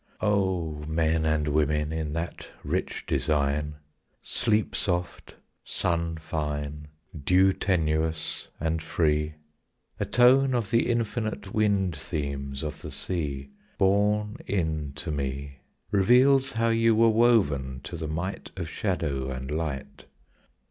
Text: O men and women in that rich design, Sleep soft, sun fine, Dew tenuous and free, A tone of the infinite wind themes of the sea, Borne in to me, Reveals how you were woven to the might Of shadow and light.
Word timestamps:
O 0.21 0.77
men 0.87 1.25
and 1.27 1.47
women 1.49 1.93
in 1.93 2.13
that 2.13 2.47
rich 2.63 3.05
design, 3.05 3.75
Sleep 4.23 4.75
soft, 4.75 5.35
sun 5.63 6.17
fine, 6.17 6.87
Dew 7.15 7.53
tenuous 7.53 8.47
and 8.59 8.81
free, 8.81 9.35
A 9.99 10.05
tone 10.05 10.55
of 10.55 10.71
the 10.71 10.89
infinite 10.89 11.53
wind 11.53 11.95
themes 11.95 12.63
of 12.63 12.81
the 12.81 12.89
sea, 12.89 13.51
Borne 13.77 14.37
in 14.47 14.93
to 14.93 15.11
me, 15.11 15.59
Reveals 15.91 16.53
how 16.53 16.69
you 16.69 16.95
were 16.95 17.09
woven 17.09 17.79
to 17.83 17.95
the 17.95 18.07
might 18.07 18.49
Of 18.57 18.67
shadow 18.69 19.29
and 19.29 19.53
light. 19.53 20.05